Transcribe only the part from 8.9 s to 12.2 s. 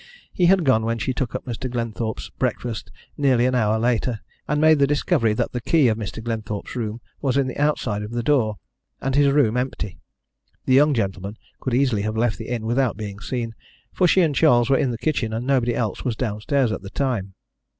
and his room empty. The young gentleman could easily have